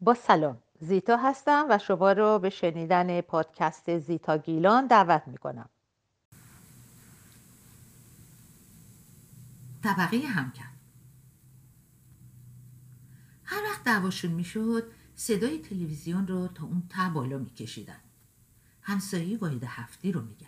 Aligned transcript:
با 0.00 0.14
سلام. 0.14 0.62
زیتا 0.80 1.16
هستم 1.16 1.66
و 1.70 1.78
شما 1.78 2.12
رو 2.12 2.38
به 2.38 2.50
شنیدن 2.50 3.20
پادکست 3.20 3.98
زیتا 3.98 4.38
گیلان 4.38 4.86
دعوت 4.86 5.22
می 5.26 5.38
کنم 5.38 5.68
طبقه 9.82 10.18
همکن 10.18 10.68
هر 13.44 13.62
وقت 13.62 13.84
دعواشون 13.84 14.30
می‌شد 14.30 14.92
صدای 15.14 15.58
تلویزیون 15.58 16.26
رو 16.26 16.48
تا 16.48 16.64
اون 16.64 16.82
تا 16.88 17.10
بالا 17.10 17.38
میکشیدن. 17.38 18.00
همسایه 18.82 19.38
واحد 19.38 19.64
هفتی 19.64 20.12
رو 20.12 20.20
میگن. 20.22 20.46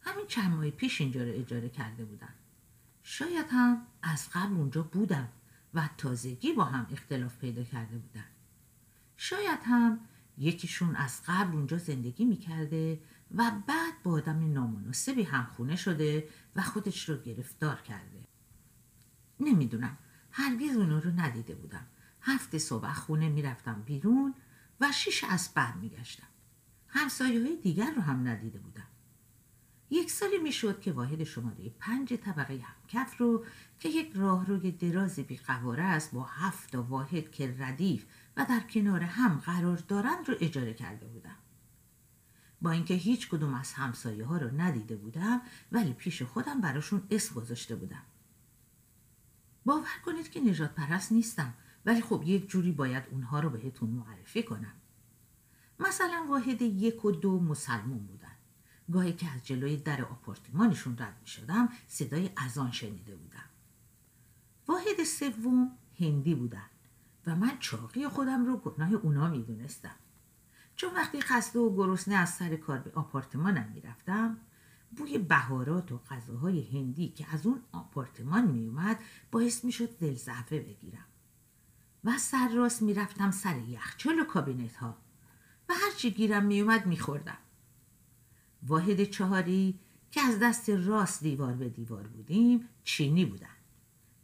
همین 0.00 0.26
چند 0.26 0.52
ماه 0.52 0.70
پیش 0.70 1.00
اینجا 1.00 1.22
رو 1.22 1.30
اجاره 1.32 1.68
کرده 1.68 2.04
بودن. 2.04 2.34
شاید 3.02 3.46
هم 3.50 3.86
از 4.02 4.28
قبل 4.32 4.54
اونجا 4.54 4.82
بودن 4.82 5.28
و 5.74 5.88
تازگی 5.98 6.52
با 6.52 6.64
هم 6.64 6.86
اختلاف 6.92 7.38
پیدا 7.38 7.64
کرده 7.64 7.96
بودن. 7.96 8.24
شاید 9.24 9.58
هم 9.64 10.00
یکیشون 10.38 10.96
از 10.96 11.20
قبل 11.26 11.56
اونجا 11.56 11.78
زندگی 11.78 12.24
می‌کرده 12.24 13.00
و 13.34 13.50
بعد 13.66 14.02
با 14.02 14.12
آدم 14.12 14.52
نامناسبی 14.52 15.22
همخونه 15.22 15.76
شده 15.76 16.28
و 16.56 16.62
خودش 16.62 17.08
رو 17.08 17.16
گرفتار 17.16 17.80
کرده. 17.80 18.24
نمی‌دونم. 19.40 19.98
هرگز 20.30 20.76
اونا 20.76 20.98
رو 20.98 21.10
ندیده 21.10 21.54
بودم. 21.54 21.86
هفته 22.20 22.58
صبح 22.58 22.92
خونه 22.92 23.28
می‌رفتم 23.28 23.82
بیرون 23.86 24.34
و 24.80 24.92
شیش 24.92 25.24
از 25.24 25.50
بعد 25.54 25.76
میگشتم. 25.76 26.28
همسایه 26.88 27.40
های 27.40 27.56
دیگر 27.56 27.90
رو 27.96 28.02
هم 28.02 28.28
ندیده 28.28 28.58
بودم. 28.58 28.88
یک 29.92 30.10
سالی 30.10 30.38
می‌شد 30.38 30.80
که 30.80 30.92
واحد 30.92 31.24
شماره 31.24 31.70
پنج 31.78 32.14
طبقه 32.14 32.58
همکف 32.58 33.16
رو 33.20 33.44
که 33.80 33.88
یک 33.88 34.12
راهروی 34.14 34.72
دراز 34.72 35.18
بیقواره 35.18 35.82
است 35.82 36.12
با 36.12 36.24
هفت 36.24 36.74
واحد 36.74 37.30
که 37.30 37.54
ردیف 37.58 38.06
و 38.36 38.46
در 38.48 38.60
کنار 38.60 39.02
هم 39.02 39.38
قرار 39.38 39.76
دارند 39.76 40.28
رو 40.28 40.34
اجاره 40.40 40.74
کرده 40.74 41.06
بودم. 41.06 41.36
با 42.62 42.70
اینکه 42.70 42.94
هیچ 42.94 43.28
کدوم 43.28 43.54
از 43.54 43.72
همسایه 43.72 44.24
ها 44.24 44.36
رو 44.36 44.60
ندیده 44.60 44.96
بودم 44.96 45.40
ولی 45.72 45.92
پیش 45.92 46.22
خودم 46.22 46.60
براشون 46.60 47.02
اسم 47.10 47.34
گذاشته 47.34 47.76
بودم. 47.76 48.02
باور 49.64 50.00
کنید 50.04 50.30
که 50.30 50.40
نجات 50.40 50.74
پرست 50.74 51.12
نیستم 51.12 51.54
ولی 51.86 52.00
خب 52.00 52.22
یک 52.26 52.48
جوری 52.48 52.72
باید 52.72 53.04
اونها 53.10 53.40
رو 53.40 53.50
بهتون 53.50 53.90
معرفی 53.90 54.42
کنم. 54.42 54.74
مثلا 55.78 56.26
واحد 56.28 56.62
یک 56.62 57.04
و 57.04 57.10
دو 57.10 57.40
مسلمون 57.40 58.06
بودن 58.06 58.21
گاهی 58.92 59.12
که 59.12 59.30
از 59.30 59.46
جلوی 59.46 59.76
در 59.76 60.04
آپارتمانشون 60.04 60.96
رد 60.98 61.16
می 61.20 61.26
شدم 61.26 61.68
صدای 61.88 62.30
ازان 62.36 62.70
شنیده 62.70 63.16
بودم. 63.16 63.44
واحد 64.68 65.04
سوم 65.04 65.70
هندی 66.00 66.34
بودن 66.34 66.66
و 67.26 67.36
من 67.36 67.58
چاقی 67.58 68.08
خودم 68.08 68.44
رو 68.46 68.56
گناه 68.56 68.92
اونا 68.92 69.28
می 69.28 69.42
دونستم. 69.42 69.94
چون 70.76 70.94
وقتی 70.94 71.20
خسته 71.20 71.58
و 71.58 71.76
گرسنه 71.76 72.14
از 72.14 72.30
سر 72.30 72.56
کار 72.56 72.78
به 72.78 72.92
آپارتمانم 72.94 73.72
می‌رفتم 73.74 74.38
بوی 74.96 75.18
بهارات 75.18 75.92
و 75.92 75.98
غذاهای 75.98 76.68
هندی 76.78 77.08
که 77.08 77.26
از 77.32 77.46
اون 77.46 77.60
آپارتمان 77.72 78.46
میومد 78.46 78.98
باعث 79.30 79.64
می‌شد 79.64 79.98
دلزعفه 79.98 80.60
بگیرم. 80.60 81.06
و 82.04 82.18
سر 82.18 82.48
راست 82.48 82.82
می‌رفتم 82.82 83.30
سر 83.30 83.58
یخچال 83.58 84.18
و 84.18 84.24
کابینت 84.24 84.76
ها 84.76 84.96
و 85.68 85.74
هرچی 85.74 86.10
گیرم 86.10 86.44
میومد 86.44 86.86
میخوردم. 86.86 87.38
واحد 88.62 89.04
چهاری 89.04 89.78
که 90.10 90.20
از 90.20 90.38
دست 90.38 90.70
راست 90.70 91.22
دیوار 91.22 91.52
به 91.52 91.68
دیوار 91.68 92.06
بودیم 92.06 92.68
چینی 92.84 93.24
بودن. 93.24 93.56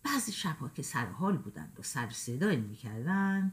بعضی 0.03 0.33
شبها 0.33 0.69
که 0.69 0.83
سر 0.83 1.07
حال 1.07 1.37
بودند 1.37 1.77
و 1.81 1.83
سر 1.83 2.11
صدایی 2.11 2.61
می‌کردن 2.61 3.53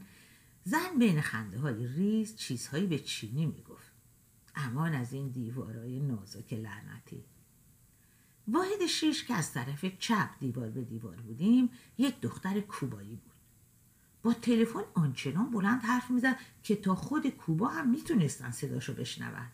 زن 0.64 0.98
بین 0.98 1.20
خنده 1.20 1.58
های 1.58 1.86
ریز 1.86 2.36
چیزهایی 2.36 2.86
به 2.86 2.98
چینی 2.98 3.46
می‌گفت. 3.46 3.92
امان 4.54 4.94
از 4.94 5.12
این 5.12 5.28
دیوارای 5.28 6.00
نازک 6.00 6.52
لعنتی. 6.52 7.24
واحد 8.48 8.86
شیش 8.86 9.24
که 9.24 9.34
از 9.34 9.52
طرف 9.52 9.84
چپ 9.98 10.30
دیوار 10.40 10.70
به 10.70 10.84
دیوار 10.84 11.16
بودیم 11.16 11.70
یک 11.98 12.20
دختر 12.20 12.60
کوبایی 12.60 13.16
بود. 13.16 13.32
با 14.22 14.32
تلفن 14.32 14.84
آنچنان 14.94 15.50
بلند 15.50 15.82
حرف 15.82 16.10
می‌زد 16.10 16.36
که 16.62 16.76
تا 16.76 16.94
خود 16.94 17.26
کوبا 17.28 17.68
هم 17.68 17.90
می‌تونستن 17.90 18.50
صداشو 18.50 18.94
بشنون. 18.94 19.46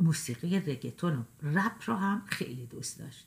موسیقی 0.00 0.60
رگتون 0.60 1.18
و 1.18 1.24
رپ 1.42 1.82
را 1.86 1.96
هم 1.96 2.22
خیلی 2.26 2.66
دوست 2.66 2.98
داشت. 2.98 3.26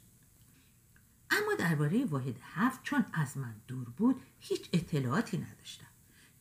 اما 1.30 1.54
درباره 1.60 2.06
واحد 2.06 2.40
هفت 2.42 2.84
چون 2.84 3.06
از 3.14 3.38
من 3.38 3.56
دور 3.68 3.90
بود 3.90 4.22
هیچ 4.40 4.70
اطلاعاتی 4.74 5.38
نداشتم. 5.38 5.86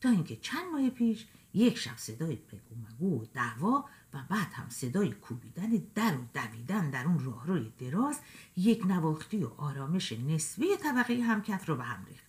تا 0.00 0.08
اینکه 0.08 0.36
چند 0.36 0.72
ماه 0.72 0.90
پیش 0.90 1.26
یک 1.54 1.78
شب 1.78 1.96
صدای 1.96 2.36
بگو 2.36 3.20
و 3.20 3.24
دعوا 3.24 3.84
و 4.14 4.22
بعد 4.30 4.52
هم 4.52 4.68
صدای 4.68 5.12
کوبیدن 5.12 5.70
در 5.94 6.16
و 6.16 6.24
دویدن 6.34 6.90
در 6.90 7.04
اون 7.04 7.24
راهروی 7.24 7.72
دراز 7.78 8.20
یک 8.56 8.86
نواختی 8.86 9.44
و 9.44 9.48
آرامش 9.48 10.12
نسبی 10.12 10.76
طبقه 10.76 11.14
همکف 11.14 11.68
رو 11.68 11.76
به 11.76 11.84
هم 11.84 12.04
ریخت. 12.04 12.28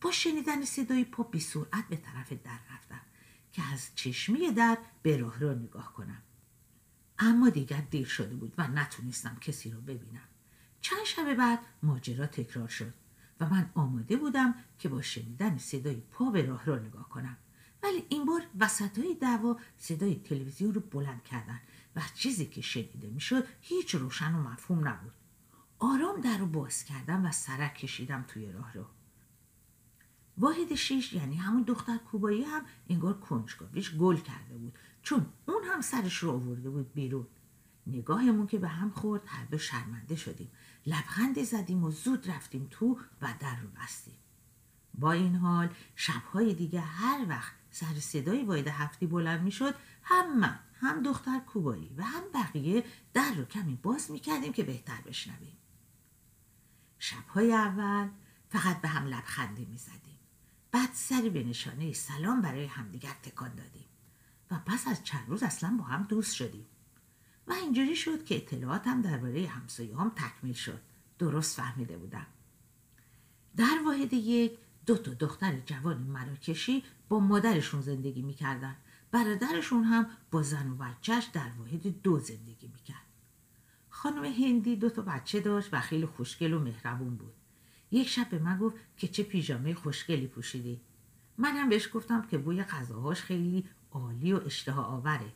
با 0.00 0.10
شنیدن 0.10 0.64
صدای 0.64 1.04
پا 1.04 1.22
بی 1.22 1.40
سرعت 1.40 1.88
به 1.88 1.96
طرف 1.96 2.32
در 2.32 2.58
رفتم 2.74 3.00
که 3.52 3.62
از 3.72 3.90
چشمی 3.94 4.52
در 4.52 4.78
به 5.02 5.16
راه 5.16 5.40
را 5.40 5.54
نگاه 5.54 5.92
کنم. 5.92 6.22
اما 7.22 7.50
دیگر 7.50 7.80
دیر 7.80 8.06
شده 8.06 8.34
بود 8.34 8.54
و 8.58 8.68
نتونستم 8.68 9.36
کسی 9.40 9.70
رو 9.70 9.80
ببینم. 9.80 10.28
چند 10.80 11.04
شب 11.04 11.34
بعد 11.34 11.58
ماجرا 11.82 12.26
تکرار 12.26 12.68
شد 12.68 12.94
و 13.40 13.50
من 13.50 13.70
آماده 13.74 14.16
بودم 14.16 14.54
که 14.78 14.88
با 14.88 15.02
شنیدن 15.02 15.58
صدای 15.58 16.02
پا 16.10 16.30
به 16.30 16.46
راه 16.46 16.64
را 16.64 16.78
نگاه 16.78 17.08
کنم. 17.08 17.36
ولی 17.82 18.04
این 18.08 18.24
بار 18.24 18.42
وسط 18.60 18.98
های 18.98 19.14
دعوا 19.14 19.56
صدای 19.76 20.14
تلویزیون 20.14 20.74
رو 20.74 20.80
بلند 20.80 21.24
کردن 21.24 21.60
و 21.96 22.02
چیزی 22.14 22.46
که 22.46 22.60
شنیده 22.60 23.08
می‌شد 23.08 23.44
هیچ 23.60 23.94
روشن 23.94 24.34
و 24.34 24.42
مفهوم 24.42 24.88
نبود. 24.88 25.12
آرام 25.78 26.20
در 26.20 26.38
رو 26.38 26.46
باز 26.46 26.84
کردم 26.84 27.26
و 27.26 27.32
سرک 27.32 27.74
کشیدم 27.74 28.24
توی 28.28 28.52
راه 28.52 28.72
رو. 28.72 28.86
واحد 30.40 30.74
شیش 30.74 31.12
یعنی 31.12 31.36
همون 31.36 31.62
دختر 31.62 31.96
کوبایی 31.96 32.42
هم 32.42 32.62
انگار 32.88 33.20
کنجکاویش 33.20 33.94
گل 33.94 34.16
کرده 34.16 34.58
بود. 34.58 34.78
چون 35.02 35.26
اون 35.46 35.62
هم 35.64 35.80
سرش 35.80 36.16
رو 36.16 36.30
آورده 36.30 36.70
بود 36.70 36.94
بیرون. 36.94 37.26
نگاهمون 37.86 38.46
که 38.46 38.58
به 38.58 38.68
هم 38.68 38.90
خورد 38.90 39.22
هر 39.26 39.44
دو 39.44 39.58
شرمنده 39.58 40.16
شدیم. 40.16 40.50
لبخندی 40.86 41.44
زدیم 41.44 41.84
و 41.84 41.90
زود 41.90 42.30
رفتیم 42.30 42.68
تو 42.70 42.98
و 43.22 43.34
در 43.40 43.60
رو 43.60 43.68
بستیم. 43.82 44.14
با 44.94 45.12
این 45.12 45.36
حال 45.36 45.74
شبهای 45.96 46.54
دیگه 46.54 46.80
هر 46.80 47.26
وقت 47.28 47.52
سر 47.70 48.00
صدای 48.00 48.44
واحد 48.44 48.68
هفتی 48.68 49.06
بلند 49.06 49.42
می‌شد 49.42 49.74
هم 50.02 50.38
من 50.38 50.58
هم 50.80 51.02
دختر 51.02 51.38
کوبایی 51.38 51.94
و 51.96 52.02
هم 52.02 52.22
بقیه 52.34 52.84
در 53.12 53.34
رو 53.36 53.44
کمی 53.44 53.78
باز 53.82 54.10
می‌کردیم 54.10 54.52
که 54.52 54.62
بهتر 54.62 55.00
بشنویم. 55.06 55.56
شبهای 56.98 57.52
اول 57.52 58.08
فقط 58.48 58.80
به 58.80 58.88
هم 58.88 59.06
لبخندی 59.06 59.64
می‌زدیم. 59.64 60.09
بعد 60.72 60.90
سری 60.92 61.30
به 61.30 61.44
نشانه 61.44 61.92
سلام 61.92 62.40
برای 62.40 62.66
همدیگر 62.66 63.16
تکان 63.22 63.54
دادیم. 63.54 63.84
و 64.50 64.58
پس 64.66 64.88
از 64.88 65.04
چند 65.04 65.28
روز 65.28 65.42
اصلا 65.42 65.76
با 65.78 65.84
هم 65.84 66.02
دوست 66.02 66.34
شدیم. 66.34 66.66
و 67.46 67.52
اینجوری 67.52 67.96
شد 67.96 68.24
که 68.24 68.36
اطلاعاتم 68.36 69.02
درباره 69.02 69.46
همسایه 69.46 69.96
هم 69.96 70.12
تکمیل 70.16 70.54
شد. 70.54 70.80
درست 71.18 71.56
فهمیده 71.56 71.96
بودم. 71.96 72.26
در 73.56 73.78
واحد 73.86 74.12
یک 74.12 74.58
دو 74.86 74.96
تا 74.96 75.14
دختر 75.14 75.60
جوان 75.60 76.02
مراکشی 76.02 76.84
با 77.08 77.20
مادرشون 77.20 77.80
زندگی 77.80 78.22
می‌کردن. 78.22 78.76
برادرشون 79.10 79.84
هم 79.84 80.06
با 80.30 80.42
زن 80.42 80.70
و 80.70 80.74
بچهش 80.74 81.24
در 81.24 81.50
واحد 81.58 82.02
دو 82.02 82.18
زندگی 82.18 82.68
می‌کرد. 82.68 83.06
خانم 83.88 84.24
هندی 84.24 84.76
دو 84.76 84.90
تا 84.90 85.02
بچه 85.02 85.40
داشت 85.40 85.68
و 85.72 85.80
خیلی 85.80 86.06
خوشگل 86.06 86.52
و 86.52 86.58
مهربون 86.58 87.16
بود. 87.16 87.34
یک 87.90 88.08
شب 88.08 88.28
به 88.28 88.38
من 88.38 88.58
گفت 88.58 88.76
که 88.96 89.08
چه 89.08 89.22
پیژامه 89.22 89.74
خوشگلی 89.74 90.26
پوشیدی. 90.26 90.80
منم 91.38 91.68
بهش 91.68 91.88
گفتم 91.94 92.22
که 92.22 92.38
بوی 92.38 92.62
غذاهاش 92.62 93.22
خیلی 93.22 93.64
عالی 93.90 94.32
و 94.32 94.40
اشتها 94.46 94.82
آوره. 94.82 95.32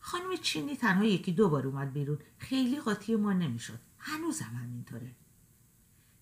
خانم 0.00 0.36
چینی 0.36 0.76
تنها 0.76 1.04
یکی 1.04 1.32
دو 1.32 1.48
بار 1.48 1.66
اومد 1.66 1.92
بیرون. 1.92 2.18
خیلی 2.38 2.80
قاطی 2.80 3.16
ما 3.16 3.32
نمی‌شد. 3.32 3.78
هنوز 3.98 4.40
هم 4.40 4.56
همینطوره. 4.56 5.14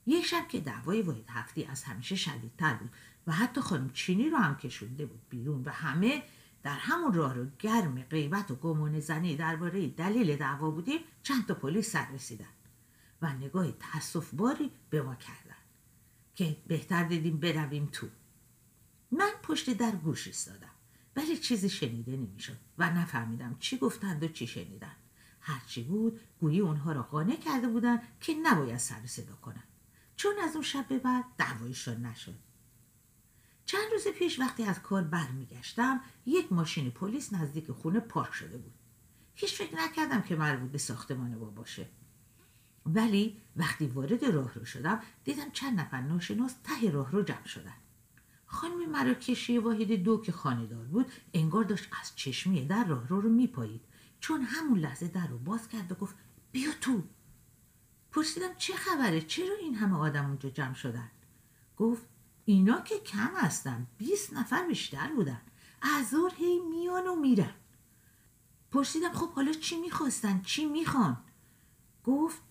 یک 0.06 0.24
شب 0.24 0.48
که 0.48 0.60
دعوای 0.60 1.02
واحد 1.02 1.24
هفتی 1.28 1.64
از 1.64 1.84
همیشه 1.84 2.16
شدیدتر 2.16 2.74
بود 2.74 2.90
و 3.26 3.32
حتی 3.32 3.60
خانم 3.60 3.90
چینی 3.90 4.30
رو 4.30 4.36
هم 4.36 4.56
کشونده 4.56 5.06
بود 5.06 5.20
بیرون 5.30 5.62
و 5.64 5.70
همه 5.70 6.22
در 6.62 6.78
همون 6.78 7.12
راه 7.12 7.34
رو 7.34 7.46
گرم 7.58 8.02
غیبت 8.02 8.50
و 8.50 8.54
گمان 8.54 9.00
زنی 9.00 9.36
درباره 9.36 9.88
دلیل 9.88 10.36
دعوا 10.36 10.70
بودیم 10.70 11.00
چند 11.22 11.46
تا 11.46 11.54
پلیس 11.54 11.90
سر 11.90 12.10
رسیدن. 12.10 12.46
و 13.24 13.32
نگاه 13.32 13.72
تاسف 13.72 14.34
باری 14.34 14.70
به 14.90 15.02
ما 15.02 15.14
کردن. 15.14 15.56
که 16.34 16.56
بهتر 16.66 17.04
دیدیم 17.04 17.40
برویم 17.40 17.88
تو. 17.92 18.08
من 19.10 19.30
پشت 19.42 19.70
در 19.70 19.90
گوش 19.90 20.26
ایستادم. 20.26 20.70
ولی 21.16 21.36
چیزی 21.36 21.68
شنیده 21.68 22.12
نمی‌شد 22.12 22.56
و 22.78 22.90
نفهمیدم 22.90 23.56
چی 23.60 23.78
گفتند 23.78 24.22
و 24.22 24.28
چی 24.28 24.46
شنیدن. 24.46 24.96
هرچی 25.40 25.82
بود 25.82 26.20
گویی 26.40 26.60
اونها 26.60 26.92
را 26.92 27.02
قانع 27.02 27.36
کرده 27.36 27.68
بودند 27.68 28.02
که 28.20 28.34
نباید 28.42 28.78
سر 28.78 29.06
صدا 29.06 29.34
کنند. 29.34 29.68
چون 30.16 30.34
از 30.44 30.54
اون 30.54 30.64
شب 30.64 30.88
به 30.88 30.98
بعد 30.98 31.24
دعوایشان 31.38 32.06
نشد. 32.06 32.34
چند 33.66 33.92
روز 33.92 34.08
پیش 34.08 34.40
وقتی 34.40 34.64
از 34.64 34.82
کار 34.82 35.02
برمیگشتم 35.02 36.00
یک 36.26 36.52
ماشین 36.52 36.90
پلیس 36.90 37.32
نزدیک 37.32 37.70
خونه 37.70 38.00
پارک 38.00 38.32
شده 38.32 38.58
بود. 38.58 38.74
هیچ 39.34 39.54
فکر 39.54 39.76
نکردم 39.76 40.22
که 40.22 40.36
مربوط 40.36 40.70
به 40.70 40.78
ساختمان 40.78 41.34
ما 41.34 41.50
باشه. 41.50 41.88
ولی 42.86 43.36
وقتی 43.56 43.86
وارد 43.86 44.24
راه 44.24 44.54
رو 44.54 44.64
شدم 44.64 45.00
دیدم 45.24 45.50
چند 45.52 45.80
نفر 45.80 46.00
ناشناس 46.00 46.54
ته 46.64 46.90
راه 46.90 47.12
رو 47.12 47.22
جمع 47.22 47.46
شدن. 47.46 47.74
خانم 48.46 48.90
مراکشی 48.90 49.58
واحد 49.58 49.92
دو 49.92 50.20
که 50.20 50.32
خانهدار 50.32 50.84
بود 50.84 51.12
انگار 51.34 51.64
داشت 51.64 51.88
از 52.00 52.12
چشمی 52.16 52.66
در 52.66 52.84
راه 52.84 53.08
رو 53.08 53.20
رو 53.20 53.28
میپایید. 53.28 53.80
چون 54.20 54.42
همون 54.42 54.78
لحظه 54.78 55.08
در 55.08 55.26
رو 55.26 55.38
باز 55.38 55.68
کرد 55.68 55.92
و 55.92 55.94
گفت 55.94 56.16
بیا 56.52 56.70
تو. 56.80 57.02
پرسیدم 58.12 58.54
چه 58.58 58.74
خبره؟ 58.74 59.20
چرا 59.20 59.54
این 59.60 59.74
همه 59.74 59.96
آدم 59.96 60.26
اونجا 60.26 60.50
جمع 60.50 60.74
شدن؟ 60.74 61.10
گفت 61.76 62.02
اینا 62.44 62.80
که 62.80 62.98
کم 62.98 63.30
هستن 63.36 63.86
بیست 63.98 64.32
نفر 64.32 64.66
بیشتر 64.66 65.12
بودن. 65.16 65.40
از 65.82 66.14
هی 66.36 66.58
میان 66.58 67.06
و 67.06 67.14
میرن. 67.14 67.54
پرسیدم 68.72 69.12
خب 69.12 69.32
حالا 69.32 69.52
چی 69.52 69.80
می‌خواستن؟ 69.80 70.42
چی 70.42 70.64
می‌خوان؟ 70.64 71.16
گفت 72.04 72.42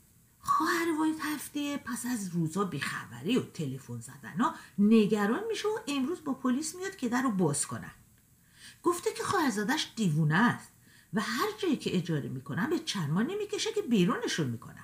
خواهر 0.44 1.00
واید 1.00 1.20
هفته 1.20 1.78
پس 1.78 2.06
از 2.06 2.28
روزا 2.28 2.64
بیخبری 2.64 3.38
و 3.38 3.44
تلفن 3.44 4.00
زدن 4.00 4.40
ها 4.40 4.56
نگران 4.78 5.44
میشه 5.48 5.68
و 5.68 5.80
امروز 5.88 6.24
با 6.24 6.34
پلیس 6.34 6.76
میاد 6.76 6.96
که 6.96 7.10
در 7.10 7.22
رو 7.22 7.32
باز 7.32 7.68
کنن. 7.68 7.92
گفته 8.84 9.14
که 9.18 9.24
خواهرزادش 9.24 9.94
دیوونه 9.96 10.36
است 10.36 10.72
و 11.14 11.22
هر 11.22 11.48
جایی 11.58 11.78
که 11.78 11.98
اجاره 11.98 12.30
می‌کنن 12.30 12.70
به 12.70 12.80
چند 12.80 13.10
ماه 13.10 13.24
نمی‌کشه 13.24 13.74
که 13.74 13.82
بیرونشون 13.82 14.48
می‌کنن. 14.48 14.84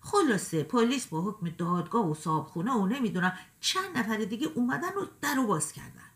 خلاصه 0.00 0.62
پلیس 0.62 1.06
با 1.06 1.22
حکم 1.22 1.50
دادگاه 1.50 2.10
و 2.10 2.14
صابخونه 2.14 2.72
و 2.72 2.86
نمی‌دونم 2.86 3.38
چند 3.60 3.98
نفر 3.98 4.16
دیگه 4.16 4.46
اومدن 4.54 4.88
و 4.88 5.06
در 5.20 5.34
رو 5.34 5.46
باز 5.46 5.72
کردن 5.72 6.10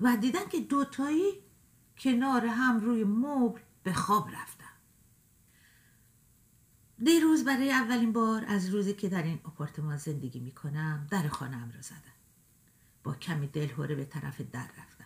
و 0.00 0.16
دیدن 0.16 0.48
که 0.48 0.60
دوتایی 0.60 1.32
کنار 1.98 2.46
هم 2.46 2.80
روی 2.80 3.04
مبل 3.04 3.60
به 3.82 3.92
خواب 3.92 4.28
رفتن. 4.28 4.61
دیروز 7.04 7.44
برای 7.44 7.72
اولین 7.72 8.12
بار 8.12 8.44
از 8.48 8.68
روزی 8.68 8.94
که 8.94 9.08
در 9.08 9.22
این 9.22 9.40
آپارتمان 9.44 9.96
زندگی 9.96 10.40
می‌کنم 10.40 11.06
در 11.10 11.28
خانم 11.28 11.72
را 11.74 11.80
زدم. 11.80 11.98
با 13.04 13.14
کمی 13.14 13.46
دلهوره 13.46 13.94
به 13.94 14.04
طرف 14.04 14.40
در 14.40 14.68
رفتم. 14.78 15.04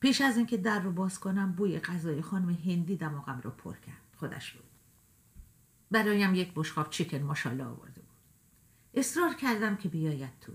پیش 0.00 0.20
از 0.20 0.36
اینکه 0.36 0.56
در 0.56 0.80
رو 0.80 0.92
باز 0.92 1.20
کنم 1.20 1.52
بوی 1.52 1.78
غذای 1.78 2.22
خانم 2.22 2.50
هندی 2.50 2.96
دماغم 2.96 3.40
رو 3.44 3.50
پر 3.50 3.76
کرد. 3.76 4.02
خودش 4.16 4.52
بود 4.52 4.70
برایم 5.90 6.34
یک 6.34 6.52
بشخاب 6.56 6.90
چیکن 6.90 7.18
ماشالله 7.18 7.64
آورده 7.64 8.00
بود. 8.00 8.16
اصرار 8.94 9.34
کردم 9.34 9.76
که 9.76 9.88
بیاید 9.88 10.38
تو 10.40 10.52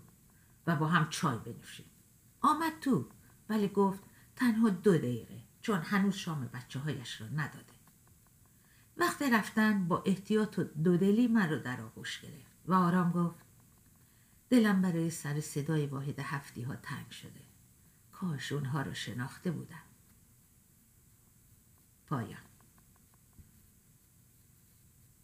و 0.68 0.75
با 0.75 0.88
هم 0.88 1.10
چای 1.10 1.38
بنوشیم. 1.38 1.86
آمد 2.42 2.74
تو. 2.81 3.06
ولی 3.50 3.68
گفت 3.68 4.04
تنها 4.36 4.70
دو 4.70 4.98
دقیقه 4.98 5.40
چون 5.62 5.80
هنوز 5.81 6.16
شام 6.16 6.50
بچه 6.54 6.80
هایش 6.80 7.22
را 7.22 7.28
نداده. 7.28 7.76
وقت 8.98 9.22
رفتن 9.22 9.88
با 9.88 10.04
احتیاط 10.06 10.60
و 10.60 10.64
دودلی 10.64 11.28
من 11.28 11.50
رو 11.50 11.60
در 11.60 11.82
آغوش 11.82 12.22
گرفت 12.22 12.52
و 12.66 12.74
آرام 12.74 13.12
گفت 13.12 13.46
دلم 14.50 14.82
برای 14.82 15.10
سر 15.10 15.42
صدای 15.42 15.86
واحد 15.86 16.20
هفتی 16.20 16.62
ها 16.62 16.76
تنگ 16.76 17.12
شده. 17.12 17.42
کاش 18.12 18.52
اونها 18.52 18.82
رو 18.82 18.94
شناخته 18.94 19.52
بودم. 19.52 19.84
پایان. 22.08 22.47